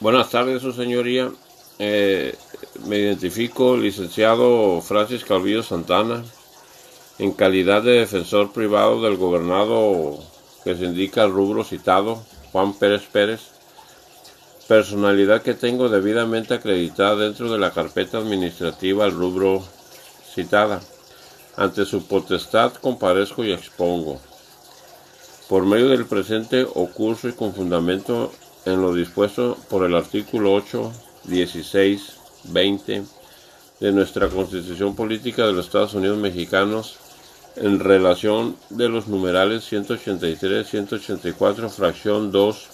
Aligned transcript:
Buenas 0.00 0.30
tardes, 0.30 0.62
su 0.62 0.72
señoría. 0.72 1.32
Eh, 1.80 2.32
me 2.86 2.98
identifico, 2.98 3.76
licenciado 3.76 4.80
Francis 4.80 5.24
Calvillo 5.24 5.64
Santana, 5.64 6.22
en 7.18 7.32
calidad 7.32 7.82
de 7.82 7.98
defensor 7.98 8.52
privado 8.52 9.02
del 9.02 9.16
gobernado 9.16 10.20
que 10.62 10.76
se 10.76 10.84
indica 10.84 11.24
el 11.24 11.32
rubro 11.32 11.64
citado, 11.64 12.22
Juan 12.52 12.74
Pérez 12.74 13.08
Pérez, 13.10 13.40
personalidad 14.68 15.42
que 15.42 15.54
tengo 15.54 15.88
debidamente 15.88 16.54
acreditada 16.54 17.16
dentro 17.16 17.50
de 17.50 17.58
la 17.58 17.72
carpeta 17.72 18.18
administrativa 18.18 19.04
al 19.04 19.10
rubro 19.10 19.64
citada. 20.32 20.80
Ante 21.56 21.84
su 21.84 22.06
potestad 22.06 22.72
comparezco 22.74 23.42
y 23.42 23.50
expongo. 23.50 24.20
Por 25.48 25.66
medio 25.66 25.88
del 25.88 26.06
presente 26.06 26.64
ocurso 26.72 27.28
y 27.28 27.32
con 27.32 27.52
fundamento 27.52 28.30
en 28.64 28.82
lo 28.82 28.94
dispuesto 28.94 29.56
por 29.68 29.84
el 29.84 29.94
artículo 29.94 30.54
8, 30.54 30.92
16, 31.24 32.12
20 32.44 33.02
de 33.80 33.92
nuestra 33.92 34.28
Constitución 34.28 34.94
Política 34.94 35.46
de 35.46 35.52
los 35.52 35.66
Estados 35.66 35.94
Unidos 35.94 36.18
Mexicanos 36.18 36.98
en 37.56 37.80
relación 37.80 38.56
de 38.70 38.88
los 38.88 39.08
numerales 39.08 39.64
183, 39.64 40.66
184, 40.68 41.70
fracción 41.70 42.30
2, 42.30 42.68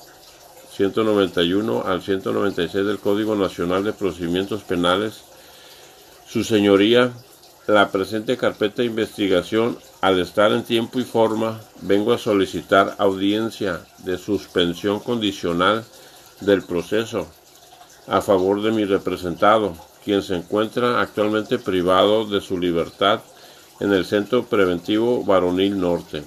191 0.73 1.85
al 1.87 2.03
196 2.03 2.87
del 2.87 2.99
Código 2.99 3.35
Nacional 3.35 3.85
de 3.85 3.93
Procedimientos 3.93 4.63
Penales, 4.63 5.23
su 6.27 6.45
señoría, 6.45 7.13
la 7.67 7.91
presente 7.91 8.37
carpeta 8.37 8.83
de 8.83 8.87
investigación, 8.89 9.79
al 10.01 10.21
estar 10.21 10.53
en 10.53 10.65
tiempo 10.65 11.01
y 11.01 11.05
forma, 11.05 11.61
vengo 11.81 12.13
a 12.13 12.19
solicitar 12.19 12.95
audiencia 12.99 13.81
de 13.99 14.19
suspensión 14.19 15.01
condicional 15.01 15.85
del 16.41 16.63
proceso 16.63 17.27
a 18.07 18.21
favor 18.21 18.63
de 18.63 18.71
mi 18.71 18.85
representado, 18.85 19.75
quien 20.05 20.23
se 20.23 20.37
encuentra 20.37 21.01
actualmente 21.01 21.59
privado 21.59 22.27
de 22.27 22.43
su 22.43 22.59
libertad 22.59 23.21
en 23.81 23.93
el 23.93 24.05
Centro 24.05 24.45
Preventivo 24.45 25.25
Varonil 25.25 25.81
Norte. 25.81 26.23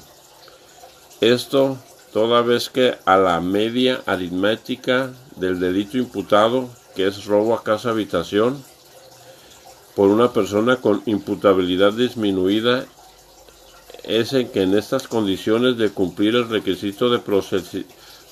Esto 1.22 1.78
toda 2.11 2.42
vez 2.42 2.70
que 2.70 2.95
a 3.06 3.17
la 3.17 3.39
media 3.42 4.02
aritmética 4.08 5.11
del 5.36 5.59
delito 5.59 5.98
imputado, 6.00 6.67
que 6.95 7.06
es 7.06 7.26
robo 7.26 7.54
a 7.54 7.64
casa 7.64 7.92
habitación, 7.92 8.64
por 9.98 10.09
una 10.09 10.31
persona 10.31 10.76
con 10.76 11.02
imputabilidad 11.08 11.92
disminuida, 11.92 12.86
es 14.04 14.31
en 14.34 14.48
que 14.50 14.62
en 14.62 14.78
estas 14.78 15.08
condiciones 15.08 15.76
de 15.80 15.89
cumplir 15.89 16.36
el 16.36 16.48
requisito 16.48 17.09
de 17.09 17.20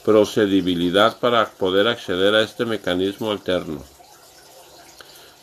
procedibilidad 0.06 1.18
para 1.18 1.50
poder 1.50 1.88
acceder 1.88 2.36
a 2.36 2.44
este 2.44 2.66
mecanismo 2.66 3.32
alterno. 3.32 3.82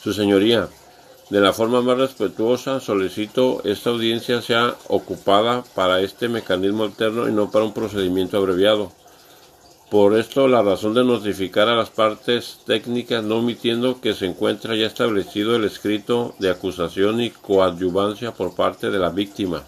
Su 0.00 0.12
señoría, 0.12 0.68
de 1.28 1.40
la 1.40 1.52
forma 1.52 1.82
más 1.82 1.98
respetuosa 1.98 2.78
solicito 2.78 3.60
esta 3.64 3.90
audiencia 3.90 4.42
sea 4.42 4.76
ocupada 4.86 5.64
para 5.74 6.02
este 6.02 6.28
mecanismo 6.28 6.84
alterno 6.84 7.28
y 7.28 7.32
no 7.32 7.50
para 7.50 7.64
un 7.64 7.74
procedimiento 7.74 8.36
abreviado. 8.36 8.92
Por 9.92 10.16
esto 10.16 10.48
la 10.48 10.62
razón 10.62 10.94
de 10.94 11.04
notificar 11.04 11.68
a 11.68 11.76
las 11.76 11.90
partes 11.90 12.60
técnicas 12.64 13.22
no 13.22 13.40
omitiendo 13.40 14.00
que 14.00 14.14
se 14.14 14.24
encuentra 14.24 14.74
ya 14.74 14.86
establecido 14.86 15.54
el 15.54 15.64
escrito 15.64 16.34
de 16.38 16.48
acusación 16.48 17.20
y 17.20 17.28
coadyuvancia 17.28 18.32
por 18.32 18.54
parte 18.54 18.90
de 18.90 18.98
la 18.98 19.10
víctima, 19.10 19.64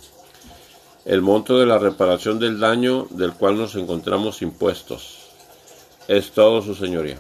el 1.05 1.21
monto 1.21 1.59
de 1.59 1.67
la 1.67 1.77
reparación 1.77 2.39
del 2.39 2.59
daño 2.59 3.07
del 3.11 3.35
cual 3.35 3.59
nos 3.59 3.75
encontramos 3.75 4.41
impuestos. 4.41 5.29
Es 6.09 6.31
todo, 6.31 6.63
su 6.63 6.75
señoría. 6.75 7.19